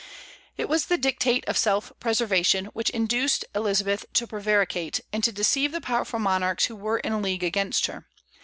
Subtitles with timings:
[0.57, 5.71] It was the dictate of self preservation which induced Elizabeth to prevaricate, and to deceive
[5.71, 8.07] the powerful monarchs who were in league against her.